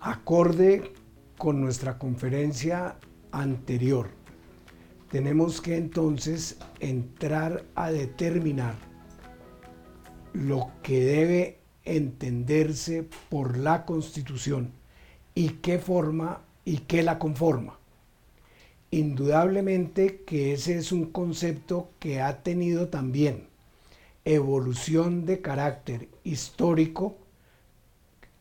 acorde 0.00 0.92
con 1.36 1.60
nuestra 1.60 1.98
conferencia 1.98 2.96
anterior, 3.32 4.10
tenemos 5.10 5.60
que 5.60 5.76
entonces 5.76 6.58
entrar 6.80 7.64
a 7.74 7.90
determinar 7.90 8.74
lo 10.32 10.70
que 10.82 11.00
debe 11.00 11.58
entenderse 11.84 13.08
por 13.30 13.56
la 13.56 13.84
Constitución 13.86 14.72
y 15.34 15.50
qué 15.62 15.78
forma 15.78 16.42
y 16.64 16.78
qué 16.78 17.02
la 17.02 17.18
conforma. 17.18 17.78
Indudablemente 18.90 20.22
que 20.26 20.52
ese 20.52 20.76
es 20.76 20.92
un 20.92 21.06
concepto 21.06 21.90
que 21.98 22.20
ha 22.20 22.42
tenido 22.42 22.88
también 22.88 23.46
evolución 24.24 25.24
de 25.24 25.40
carácter 25.40 26.08
histórico, 26.24 27.16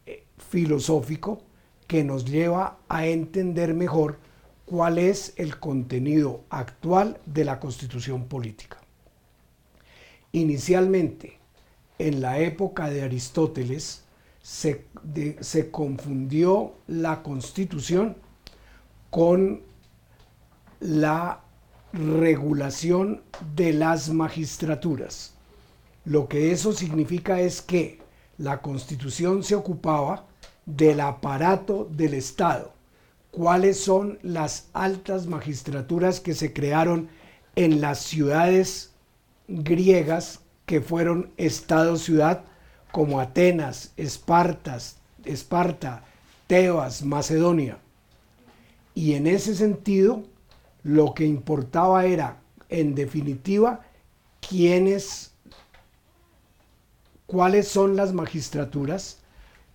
eh, 0.05 0.23
filosófico, 0.37 1.43
que 1.87 2.03
nos 2.03 2.25
lleva 2.25 2.77
a 2.89 3.07
entender 3.07 3.73
mejor 3.73 4.19
cuál 4.65 4.97
es 4.97 5.33
el 5.37 5.59
contenido 5.59 6.43
actual 6.49 7.19
de 7.25 7.45
la 7.45 7.59
constitución 7.59 8.25
política. 8.25 8.77
Inicialmente, 10.33 11.39
en 11.97 12.21
la 12.21 12.39
época 12.39 12.89
de 12.89 13.01
Aristóteles, 13.01 14.03
se, 14.41 14.85
se 15.39 15.71
confundió 15.71 16.73
la 16.87 17.23
constitución 17.23 18.17
con 19.09 19.61
la 20.79 21.41
regulación 21.93 23.21
de 23.55 23.73
las 23.73 24.09
magistraturas. 24.09 25.33
Lo 26.05 26.27
que 26.27 26.51
eso 26.51 26.73
significa 26.73 27.39
es 27.39 27.61
que 27.61 27.99
la 28.37 28.61
constitución 28.61 29.43
se 29.43 29.55
ocupaba 29.55 30.27
del 30.67 30.99
aparato 30.99 31.87
del 31.89 32.13
Estado, 32.13 32.73
cuáles 33.31 33.79
son 33.79 34.19
las 34.21 34.67
altas 34.73 35.25
magistraturas 35.25 36.19
que 36.19 36.35
se 36.35 36.53
crearon 36.53 37.09
en 37.55 37.81
las 37.81 37.99
ciudades 37.99 38.91
griegas 39.47 40.41
que 40.65 40.81
fueron 40.81 41.31
Estado-ciudad, 41.37 42.43
como 42.91 43.19
Atenas, 43.21 43.93
Espartas, 43.95 44.97
Esparta, 45.23 46.03
Tebas, 46.47 47.03
Macedonia. 47.03 47.79
Y 48.93 49.13
en 49.13 49.27
ese 49.27 49.55
sentido, 49.55 50.23
lo 50.83 51.13
que 51.13 51.25
importaba 51.25 52.05
era, 52.05 52.39
en 52.67 52.93
definitiva, 52.93 53.85
quiénes, 54.41 55.31
cuáles 57.25 57.67
son 57.69 57.95
las 57.95 58.11
magistraturas, 58.13 59.19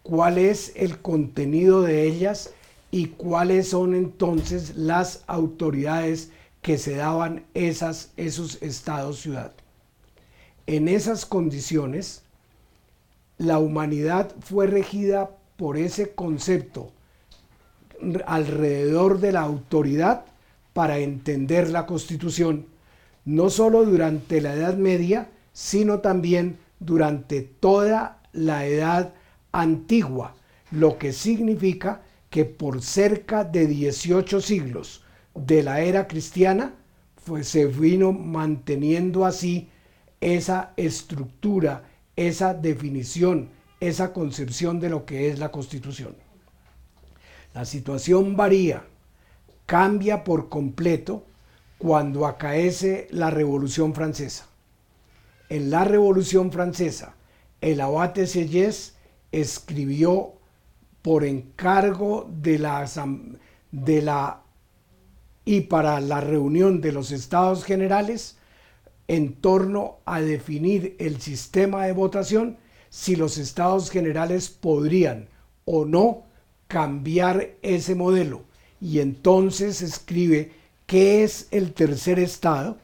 cuál 0.02 0.38
es 0.38 0.72
el 0.76 0.98
contenido 0.98 1.82
de 1.82 2.06
ellas 2.06 2.52
y 2.90 3.06
cuáles 3.06 3.68
son 3.68 3.94
entonces 3.94 4.76
las 4.76 5.24
autoridades 5.26 6.30
que 6.60 6.78
se 6.78 6.96
daban 6.96 7.44
esas, 7.54 8.10
esos 8.16 8.60
estados-ciudad. 8.62 9.52
En 10.66 10.88
esas 10.88 11.26
condiciones, 11.26 12.22
la 13.38 13.58
humanidad 13.58 14.34
fue 14.40 14.66
regida 14.66 15.30
por 15.56 15.76
ese 15.76 16.14
concepto 16.14 16.92
alrededor 18.26 19.20
de 19.20 19.32
la 19.32 19.40
autoridad 19.40 20.24
para 20.72 20.98
entender 20.98 21.70
la 21.70 21.86
constitución, 21.86 22.66
no 23.24 23.50
solo 23.50 23.84
durante 23.84 24.40
la 24.40 24.54
Edad 24.54 24.76
Media, 24.76 25.28
sino 25.52 26.00
también 26.00 26.58
durante 26.80 27.42
toda 27.42 28.20
la 28.32 28.66
Edad 28.66 29.14
Antigua, 29.52 30.34
lo 30.70 30.98
que 30.98 31.12
significa 31.12 32.02
que 32.30 32.44
por 32.46 32.82
cerca 32.82 33.44
de 33.44 33.66
18 33.66 34.40
siglos 34.40 35.04
de 35.34 35.62
la 35.62 35.82
era 35.82 36.08
cristiana, 36.08 36.74
pues 37.24 37.48
se 37.48 37.66
vino 37.66 38.12
manteniendo 38.12 39.24
así 39.24 39.68
esa 40.20 40.72
estructura, 40.76 41.84
esa 42.16 42.54
definición, 42.54 43.50
esa 43.80 44.12
concepción 44.12 44.80
de 44.80 44.88
lo 44.88 45.04
que 45.04 45.28
es 45.28 45.38
la 45.38 45.50
constitución. 45.50 46.16
La 47.54 47.64
situación 47.66 48.36
varía, 48.36 48.84
cambia 49.66 50.24
por 50.24 50.48
completo 50.48 51.26
cuando 51.76 52.26
acaece 52.26 53.08
la 53.10 53.28
Revolución 53.28 53.94
Francesa. 53.94 54.46
En 55.48 55.70
la 55.70 55.84
Revolución 55.84 56.50
Francesa, 56.50 57.14
el 57.60 57.80
abate 57.80 58.26
Sieyès 58.26 58.94
escribió 59.32 60.34
por 61.02 61.24
encargo 61.24 62.30
de 62.42 62.58
la, 62.58 62.88
de 63.72 64.02
la 64.02 64.42
y 65.44 65.62
para 65.62 66.00
la 66.00 66.20
reunión 66.20 66.80
de 66.80 66.92
los 66.92 67.10
estados 67.10 67.64
generales 67.64 68.36
en 69.08 69.34
torno 69.34 69.98
a 70.04 70.20
definir 70.20 70.96
el 70.98 71.20
sistema 71.20 71.86
de 71.86 71.92
votación 71.92 72.56
si 72.90 73.16
los 73.16 73.38
estados 73.38 73.90
generales 73.90 74.48
podrían 74.48 75.28
o 75.64 75.84
no 75.84 76.24
cambiar 76.68 77.50
ese 77.62 77.94
modelo. 77.94 78.44
Y 78.80 79.00
entonces 79.00 79.82
escribe 79.82 80.52
qué 80.86 81.24
es 81.24 81.48
el 81.50 81.72
tercer 81.72 82.18
estado 82.18 82.78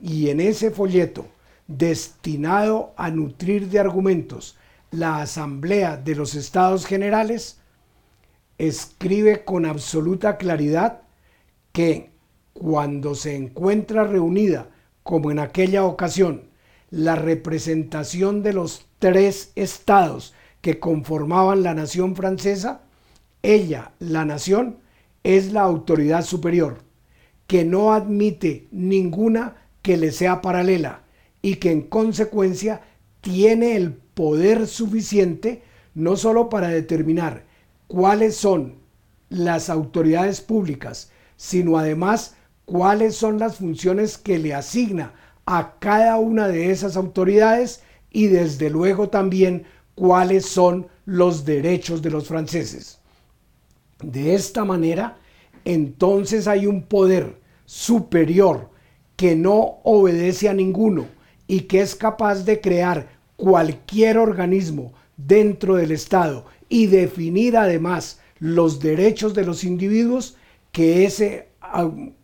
y 0.00 0.28
en 0.28 0.40
ese 0.40 0.70
folleto 0.70 1.26
destinado 1.66 2.92
a 2.96 3.10
nutrir 3.10 3.68
de 3.68 3.78
argumentos 3.78 4.56
la 4.92 5.22
Asamblea 5.22 5.96
de 5.96 6.14
los 6.14 6.34
Estados 6.34 6.86
Generales, 6.86 7.58
escribe 8.58 9.44
con 9.44 9.66
absoluta 9.66 10.36
claridad 10.36 11.02
que 11.72 12.10
cuando 12.52 13.14
se 13.14 13.34
encuentra 13.34 14.04
reunida, 14.04 14.68
como 15.02 15.30
en 15.30 15.38
aquella 15.38 15.84
ocasión, 15.84 16.44
la 16.90 17.16
representación 17.16 18.42
de 18.42 18.52
los 18.52 18.86
tres 18.98 19.52
estados 19.56 20.34
que 20.60 20.78
conformaban 20.78 21.62
la 21.62 21.74
nación 21.74 22.14
francesa, 22.14 22.82
ella, 23.42 23.92
la 23.98 24.26
nación, 24.26 24.76
es 25.24 25.52
la 25.52 25.62
autoridad 25.62 26.22
superior, 26.22 26.82
que 27.46 27.64
no 27.64 27.94
admite 27.94 28.68
ninguna 28.70 29.56
que 29.80 29.96
le 29.96 30.12
sea 30.12 30.42
paralela 30.42 31.02
y 31.40 31.56
que 31.56 31.72
en 31.72 31.82
consecuencia 31.82 32.82
tiene 33.22 33.74
el 33.76 34.01
poder 34.14 34.66
suficiente 34.66 35.62
no 35.94 36.16
solo 36.16 36.48
para 36.48 36.68
determinar 36.68 37.44
cuáles 37.86 38.36
son 38.36 38.76
las 39.28 39.70
autoridades 39.70 40.40
públicas, 40.40 41.10
sino 41.36 41.78
además 41.78 42.36
cuáles 42.64 43.16
son 43.16 43.38
las 43.38 43.56
funciones 43.56 44.18
que 44.18 44.38
le 44.38 44.54
asigna 44.54 45.12
a 45.46 45.78
cada 45.78 46.16
una 46.16 46.48
de 46.48 46.70
esas 46.70 46.96
autoridades 46.96 47.82
y 48.10 48.26
desde 48.26 48.70
luego 48.70 49.08
también 49.08 49.64
cuáles 49.94 50.46
son 50.46 50.86
los 51.04 51.44
derechos 51.44 52.02
de 52.02 52.10
los 52.10 52.28
franceses. 52.28 52.98
De 54.02 54.34
esta 54.34 54.64
manera, 54.64 55.18
entonces 55.64 56.48
hay 56.48 56.66
un 56.66 56.82
poder 56.82 57.40
superior 57.64 58.70
que 59.16 59.36
no 59.36 59.78
obedece 59.84 60.48
a 60.48 60.54
ninguno 60.54 61.06
y 61.46 61.62
que 61.62 61.80
es 61.80 61.94
capaz 61.94 62.44
de 62.44 62.60
crear 62.60 63.08
cualquier 63.42 64.18
organismo 64.18 64.92
dentro 65.16 65.74
del 65.74 65.90
Estado 65.90 66.44
y 66.68 66.86
definir 66.86 67.56
además 67.56 68.20
los 68.38 68.78
derechos 68.78 69.34
de 69.34 69.44
los 69.44 69.64
individuos, 69.64 70.36
que 70.70 71.04
ese, 71.04 71.48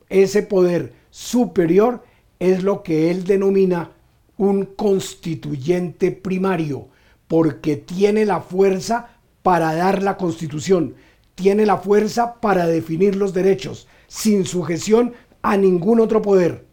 ese 0.08 0.42
poder 0.44 0.92
superior 1.10 2.04
es 2.38 2.62
lo 2.62 2.84
que 2.84 3.10
él 3.10 3.24
denomina 3.24 3.90
un 4.36 4.64
constituyente 4.64 6.12
primario, 6.12 6.86
porque 7.26 7.74
tiene 7.74 8.24
la 8.24 8.40
fuerza 8.40 9.08
para 9.42 9.74
dar 9.74 10.04
la 10.04 10.16
constitución, 10.18 10.94
tiene 11.34 11.66
la 11.66 11.78
fuerza 11.78 12.40
para 12.40 12.68
definir 12.68 13.16
los 13.16 13.34
derechos, 13.34 13.88
sin 14.06 14.44
sujeción 14.44 15.14
a 15.42 15.56
ningún 15.56 15.98
otro 15.98 16.22
poder 16.22 16.64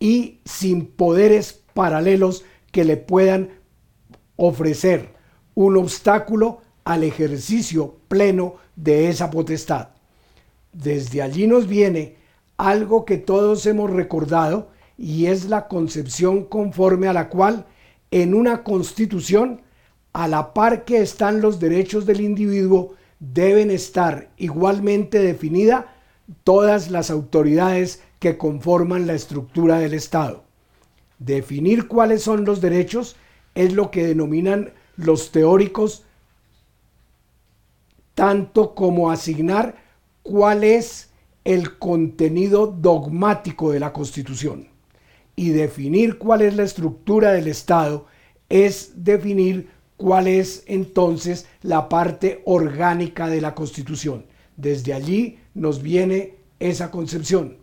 y 0.00 0.40
sin 0.44 0.86
poderes 0.86 1.62
paralelos 1.72 2.42
que 2.72 2.84
le 2.84 2.96
puedan 2.96 3.50
ofrecer 4.36 5.14
un 5.54 5.76
obstáculo 5.76 6.60
al 6.84 7.02
ejercicio 7.02 7.96
pleno 8.08 8.56
de 8.76 9.08
esa 9.08 9.30
potestad. 9.30 9.88
Desde 10.72 11.22
allí 11.22 11.46
nos 11.46 11.66
viene 11.66 12.16
algo 12.56 13.04
que 13.04 13.18
todos 13.18 13.66
hemos 13.66 13.90
recordado 13.90 14.68
y 14.98 15.26
es 15.26 15.46
la 15.46 15.68
concepción 15.68 16.44
conforme 16.44 17.08
a 17.08 17.12
la 17.12 17.28
cual 17.28 17.66
en 18.10 18.34
una 18.34 18.62
constitución, 18.62 19.62
a 20.12 20.28
la 20.28 20.54
par 20.54 20.84
que 20.84 20.98
están 21.00 21.40
los 21.40 21.58
derechos 21.58 22.06
del 22.06 22.20
individuo, 22.20 22.94
deben 23.18 23.70
estar 23.70 24.30
igualmente 24.36 25.18
definidas 25.18 25.86
todas 26.44 26.90
las 26.90 27.10
autoridades 27.10 28.02
que 28.18 28.38
conforman 28.38 29.06
la 29.06 29.14
estructura 29.14 29.78
del 29.78 29.94
Estado. 29.94 30.44
Definir 31.18 31.88
cuáles 31.88 32.22
son 32.22 32.44
los 32.44 32.60
derechos 32.60 33.16
es 33.56 33.72
lo 33.72 33.90
que 33.90 34.06
denominan 34.06 34.72
los 34.96 35.32
teóricos 35.32 36.04
tanto 38.14 38.74
como 38.74 39.10
asignar 39.10 39.76
cuál 40.22 40.62
es 40.62 41.10
el 41.44 41.78
contenido 41.78 42.66
dogmático 42.66 43.72
de 43.72 43.80
la 43.80 43.92
Constitución. 43.92 44.68
Y 45.34 45.50
definir 45.50 46.18
cuál 46.18 46.42
es 46.42 46.56
la 46.56 46.62
estructura 46.62 47.32
del 47.32 47.48
Estado 47.48 48.06
es 48.48 48.92
definir 49.04 49.70
cuál 49.96 50.28
es 50.28 50.62
entonces 50.66 51.46
la 51.62 51.88
parte 51.88 52.42
orgánica 52.44 53.28
de 53.28 53.40
la 53.40 53.54
Constitución. 53.54 54.26
Desde 54.56 54.94
allí 54.94 55.38
nos 55.54 55.82
viene 55.82 56.36
esa 56.58 56.90
concepción. 56.90 57.58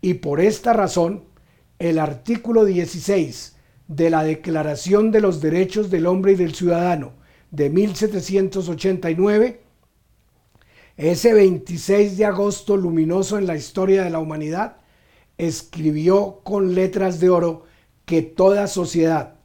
Y 0.00 0.14
por 0.14 0.40
esta 0.40 0.72
razón, 0.72 1.24
el 1.78 1.98
artículo 1.98 2.64
16 2.64 3.56
de 3.88 4.10
la 4.10 4.22
Declaración 4.22 5.10
de 5.10 5.20
los 5.20 5.40
Derechos 5.40 5.90
del 5.90 6.06
Hombre 6.06 6.32
y 6.32 6.36
del 6.36 6.54
Ciudadano 6.54 7.12
de 7.50 7.70
1789, 7.70 9.60
ese 10.96 11.32
26 11.32 12.18
de 12.18 12.24
agosto 12.26 12.76
luminoso 12.76 13.38
en 13.38 13.46
la 13.46 13.56
historia 13.56 14.04
de 14.04 14.10
la 14.10 14.18
humanidad, 14.18 14.76
escribió 15.38 16.40
con 16.44 16.74
letras 16.74 17.20
de 17.20 17.30
oro 17.30 17.64
que 18.04 18.22
toda 18.22 18.66
sociedad 18.66 19.36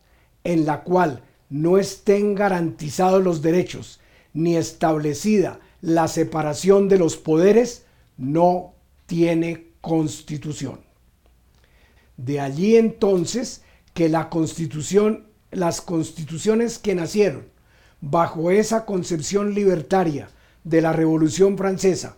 en 0.44 0.66
la 0.66 0.84
cual 0.84 1.24
no 1.50 1.78
estén 1.78 2.36
garantizados 2.36 3.24
los 3.24 3.42
derechos 3.42 4.00
ni 4.34 4.58
establecida 4.58 5.60
la 5.82 6.08
separación 6.08 6.90
de 6.90 6.98
los 6.98 7.18
poderes, 7.18 7.86
no 8.18 8.74
tiene 9.06 9.68
constitución. 9.82 10.80
De 12.18 12.40
allí 12.40 12.78
entonces 12.78 13.64
que 13.94 14.10
la 14.10 14.30
constitución, 14.30 15.26
las 15.52 15.82
constituciones 15.82 16.80
que 16.80 16.96
nacieron 16.96 17.46
bajo 18.02 18.52
esa 18.52 18.86
concepción 18.86 19.54
libertaria 19.54 20.30
de 20.64 20.82
la 20.82 20.94
Revolución 20.94 21.58
Francesa, 21.58 22.18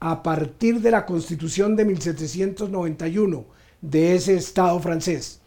a 0.00 0.22
partir 0.22 0.80
de 0.80 0.90
la 0.90 1.06
constitución 1.06 1.76
de 1.76 1.84
1791 1.84 3.44
de 3.80 4.14
ese 4.14 4.34
Estado 4.34 4.78
francés, 4.80 5.40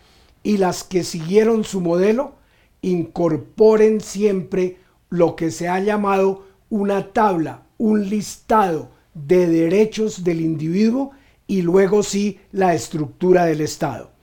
y 0.44 0.58
las 0.58 0.84
que 0.84 1.04
siguieron 1.04 1.64
su 1.64 1.82
modelo, 1.82 2.36
incorporen 2.82 4.00
siempre 4.00 4.78
lo 5.10 5.36
que 5.36 5.52
se 5.52 5.68
ha 5.68 5.80
llamado 5.80 6.46
una 6.70 7.14
tabla, 7.14 7.64
un 7.78 8.10
listado 8.10 8.90
de 9.14 9.48
derechos 9.48 10.24
del 10.24 10.42
individuo 10.42 11.12
y 11.48 11.62
luego 11.62 12.04
sí 12.04 12.40
la 12.52 12.74
estructura 12.74 13.46
del 13.46 13.62
Estado. 13.62 14.15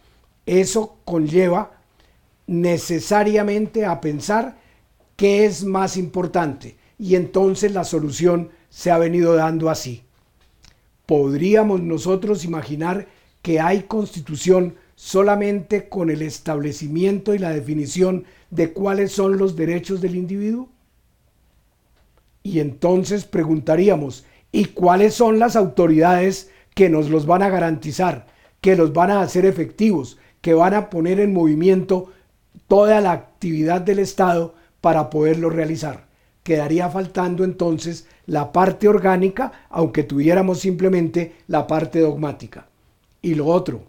Eso 0.46 0.98
conlleva 1.04 1.80
necesariamente 2.46 3.84
a 3.84 4.00
pensar 4.00 4.58
qué 5.16 5.44
es 5.44 5.64
más 5.64 5.96
importante 5.96 6.76
y 6.98 7.16
entonces 7.16 7.72
la 7.72 7.84
solución 7.84 8.50
se 8.68 8.90
ha 8.90 8.98
venido 8.98 9.34
dando 9.34 9.70
así. 9.70 10.02
¿Podríamos 11.06 11.80
nosotros 11.80 12.44
imaginar 12.44 13.08
que 13.42 13.60
hay 13.60 13.82
constitución 13.82 14.76
solamente 14.94 15.88
con 15.88 16.10
el 16.10 16.22
establecimiento 16.22 17.34
y 17.34 17.38
la 17.38 17.50
definición 17.50 18.24
de 18.50 18.72
cuáles 18.72 19.12
son 19.12 19.36
los 19.36 19.56
derechos 19.56 20.00
del 20.00 20.14
individuo? 20.14 20.68
Y 22.42 22.60
entonces 22.60 23.24
preguntaríamos, 23.24 24.24
¿y 24.52 24.66
cuáles 24.66 25.14
son 25.14 25.38
las 25.38 25.56
autoridades 25.56 26.50
que 26.74 26.88
nos 26.88 27.10
los 27.10 27.26
van 27.26 27.42
a 27.42 27.50
garantizar, 27.50 28.26
que 28.60 28.76
los 28.76 28.92
van 28.92 29.10
a 29.10 29.22
hacer 29.22 29.44
efectivos, 29.44 30.18
que 30.42 30.52
van 30.52 30.74
a 30.74 30.90
poner 30.90 31.20
en 31.20 31.32
movimiento 31.32 32.12
toda 32.68 33.00
la 33.00 33.12
actividad 33.12 33.80
del 33.80 34.00
Estado 34.00 34.54
para 34.82 35.08
poderlo 35.08 35.48
realizar. 35.48 36.06
Quedaría 36.42 36.90
faltando 36.90 37.44
entonces 37.44 38.06
la 38.26 38.52
parte 38.52 38.88
orgánica, 38.88 39.52
aunque 39.70 40.02
tuviéramos 40.02 40.60
simplemente 40.60 41.36
la 41.46 41.66
parte 41.66 42.00
dogmática. 42.00 42.66
Y 43.22 43.36
lo 43.36 43.46
otro, 43.46 43.84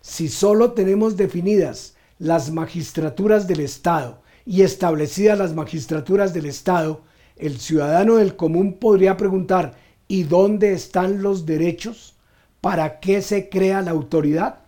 si 0.00 0.28
solo 0.28 0.72
tenemos 0.72 1.16
definidas 1.16 1.94
las 2.18 2.50
magistraturas 2.50 3.46
del 3.46 3.60
Estado 3.60 4.22
y 4.44 4.62
establecidas 4.62 5.38
las 5.38 5.54
magistraturas 5.54 6.34
del 6.34 6.46
Estado, 6.46 7.02
el 7.36 7.58
ciudadano 7.58 8.16
del 8.16 8.34
común 8.34 8.74
podría 8.74 9.16
preguntar, 9.16 9.74
¿y 10.08 10.24
dónde 10.24 10.72
están 10.72 11.22
los 11.22 11.46
derechos? 11.46 12.16
¿Para 12.60 12.98
qué 12.98 13.22
se 13.22 13.48
crea 13.48 13.82
la 13.82 13.92
autoridad? 13.92 14.65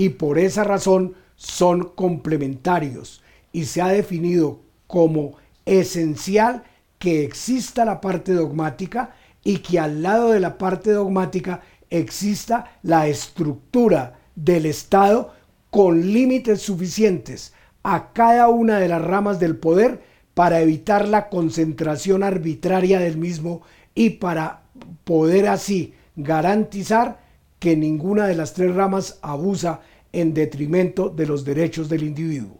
Y 0.00 0.08
por 0.08 0.38
esa 0.38 0.64
razón 0.64 1.12
son 1.36 1.90
complementarios. 1.94 3.22
Y 3.52 3.66
se 3.66 3.82
ha 3.82 3.88
definido 3.88 4.62
como 4.86 5.34
esencial 5.66 6.62
que 6.98 7.22
exista 7.22 7.84
la 7.84 8.00
parte 8.00 8.32
dogmática 8.32 9.14
y 9.44 9.58
que 9.58 9.78
al 9.78 10.02
lado 10.02 10.30
de 10.30 10.40
la 10.40 10.56
parte 10.56 10.90
dogmática 10.92 11.60
exista 11.90 12.78
la 12.82 13.08
estructura 13.08 14.18
del 14.34 14.64
Estado 14.64 15.34
con 15.68 16.14
límites 16.14 16.62
suficientes 16.62 17.52
a 17.82 18.14
cada 18.14 18.48
una 18.48 18.78
de 18.78 18.88
las 18.88 19.02
ramas 19.02 19.38
del 19.38 19.56
poder 19.56 20.00
para 20.32 20.62
evitar 20.62 21.06
la 21.06 21.28
concentración 21.28 22.22
arbitraria 22.22 23.00
del 23.00 23.18
mismo 23.18 23.60
y 23.94 24.08
para 24.08 24.62
poder 25.04 25.46
así 25.46 25.92
garantizar 26.16 27.20
que 27.60 27.76
ninguna 27.76 28.26
de 28.26 28.34
las 28.34 28.54
tres 28.54 28.74
ramas 28.74 29.18
abusa 29.22 29.82
en 30.12 30.34
detrimento 30.34 31.08
de 31.08 31.26
los 31.26 31.44
derechos 31.44 31.88
del 31.88 32.02
individuo. 32.02 32.58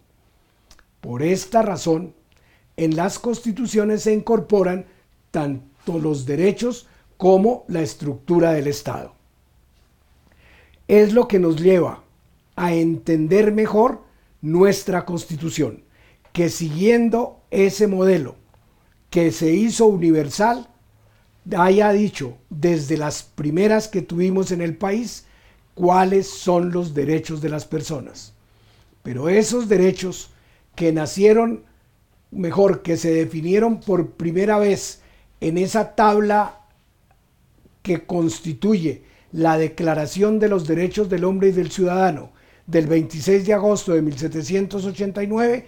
Por 1.00 1.22
esta 1.22 1.62
razón, 1.62 2.14
en 2.76 2.94
las 2.94 3.18
constituciones 3.18 4.02
se 4.02 4.12
incorporan 4.12 4.86
tanto 5.30 5.98
los 5.98 6.26
derechos 6.26 6.86
como 7.16 7.64
la 7.68 7.82
estructura 7.82 8.52
del 8.52 8.68
Estado. 8.68 9.14
Es 10.86 11.12
lo 11.12 11.28
que 11.28 11.38
nos 11.38 11.60
lleva 11.60 12.04
a 12.56 12.74
entender 12.74 13.52
mejor 13.52 14.02
nuestra 14.42 15.04
constitución, 15.04 15.84
que 16.32 16.48
siguiendo 16.48 17.40
ese 17.50 17.86
modelo 17.86 18.36
que 19.10 19.32
se 19.32 19.52
hizo 19.52 19.86
universal, 19.86 20.69
haya 21.56 21.92
dicho 21.92 22.38
desde 22.48 22.96
las 22.96 23.22
primeras 23.22 23.88
que 23.88 24.02
tuvimos 24.02 24.52
en 24.52 24.60
el 24.60 24.76
país 24.76 25.26
cuáles 25.74 26.28
son 26.28 26.72
los 26.72 26.94
derechos 26.94 27.40
de 27.40 27.48
las 27.48 27.64
personas. 27.64 28.34
Pero 29.02 29.28
esos 29.28 29.68
derechos 29.68 30.30
que 30.74 30.92
nacieron, 30.92 31.64
mejor, 32.30 32.82
que 32.82 32.96
se 32.96 33.12
definieron 33.12 33.80
por 33.80 34.10
primera 34.12 34.58
vez 34.58 35.00
en 35.40 35.58
esa 35.58 35.94
tabla 35.94 36.60
que 37.82 38.04
constituye 38.04 39.02
la 39.32 39.56
Declaración 39.56 40.38
de 40.38 40.48
los 40.48 40.66
Derechos 40.66 41.08
del 41.08 41.24
Hombre 41.24 41.48
y 41.48 41.52
del 41.52 41.70
Ciudadano 41.70 42.30
del 42.70 42.86
26 42.86 43.46
de 43.46 43.54
agosto 43.54 43.92
de 43.92 44.02
1789, 44.02 45.66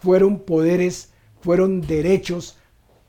fueron 0.00 0.40
poderes, 0.40 1.10
fueron 1.40 1.82
derechos 1.82 2.56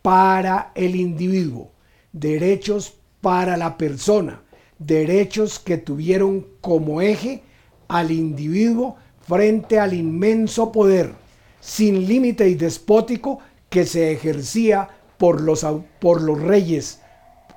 para 0.02 0.72
el 0.76 0.96
individuo, 0.96 1.72
derechos 2.12 2.96
para 3.22 3.58
la 3.58 3.78
persona, 3.78 4.42
derechos 4.78 5.60
que 5.60 5.78
tuvieron 5.78 6.48
como 6.62 7.02
eje 7.02 7.44
al 7.88 8.12
individuo 8.12 8.96
frente 9.22 9.80
al 9.80 9.94
inmenso 9.94 10.72
poder 10.72 11.14
sin 11.60 12.08
límite 12.08 12.48
y 12.50 12.56
despótico 12.56 13.40
que 13.70 13.86
se 13.86 14.12
ejercía 14.12 14.90
por 15.18 15.42
los, 15.42 15.66
por 16.00 16.22
los 16.22 16.42
reyes, 16.42 17.02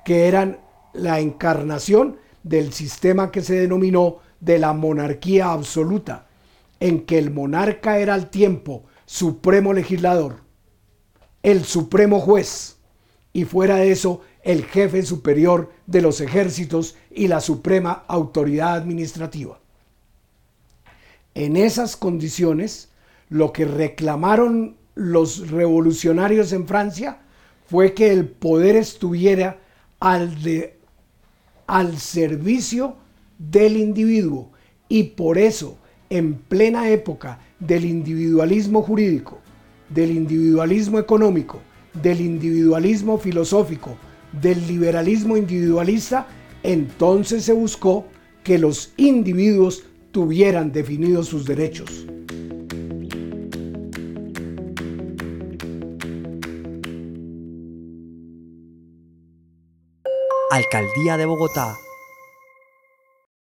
que 0.03 0.27
eran 0.27 0.59
la 0.93 1.19
encarnación 1.19 2.17
del 2.43 2.73
sistema 2.73 3.31
que 3.31 3.41
se 3.41 3.55
denominó 3.55 4.17
de 4.39 4.59
la 4.59 4.73
monarquía 4.73 5.51
absoluta, 5.51 6.27
en 6.79 7.05
que 7.05 7.17
el 7.17 7.31
monarca 7.31 7.97
era 7.97 8.13
al 8.13 8.29
tiempo 8.29 8.83
supremo 9.05 9.73
legislador, 9.73 10.41
el 11.41 11.63
supremo 11.63 12.19
juez, 12.19 12.77
y 13.31 13.45
fuera 13.45 13.77
de 13.77 13.91
eso 13.91 14.21
el 14.43 14.65
jefe 14.65 15.03
superior 15.03 15.71
de 15.87 16.01
los 16.01 16.21
ejércitos 16.21 16.95
y 17.09 17.27
la 17.27 17.39
suprema 17.39 18.03
autoridad 18.07 18.75
administrativa. 18.75 19.59
En 21.33 21.55
esas 21.57 21.95
condiciones, 21.95 22.89
lo 23.29 23.51
que 23.53 23.65
reclamaron 23.65 24.75
los 24.95 25.49
revolucionarios 25.49 26.51
en 26.51 26.67
Francia 26.67 27.19
fue 27.65 27.93
que 27.93 28.11
el 28.11 28.27
poder 28.27 28.75
estuviera 28.75 29.59
al, 29.99 30.35
al 31.65 31.97
servicio 31.97 32.97
del 33.39 33.77
individuo 33.77 34.51
y 34.89 35.03
por 35.03 35.37
eso 35.37 35.77
en 36.09 36.35
plena 36.35 36.89
época 36.89 37.39
del 37.59 37.85
individualismo 37.85 38.83
jurídico, 38.83 39.39
del 39.89 40.11
individualismo 40.11 40.99
económico, 40.99 41.61
del 41.93 42.21
individualismo 42.21 43.17
filosófico, 43.17 43.97
del 44.41 44.65
liberalismo 44.67 45.37
individualista, 45.37 46.27
entonces 46.63 47.43
se 47.43 47.53
buscó 47.53 48.05
que 48.43 48.57
los 48.57 48.93
individuos 48.97 49.83
tuvieran 50.11 50.71
definidos 50.71 51.27
sus 51.27 51.45
derechos. 51.45 52.05
Alcaldía 60.51 61.17
de 61.17 61.25
Bogotá 61.25 61.75